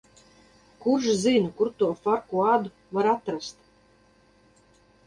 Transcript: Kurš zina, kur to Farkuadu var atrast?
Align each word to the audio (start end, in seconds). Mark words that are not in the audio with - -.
Kurš 0.85 1.09
zina, 1.25 1.51
kur 1.59 1.71
to 1.83 1.91
Farkuadu 2.07 2.75
var 2.99 3.13
atrast? 3.13 3.63